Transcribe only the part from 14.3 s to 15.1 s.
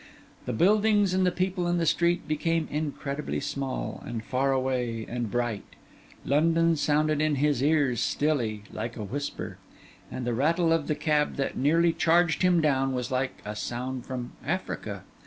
Africa.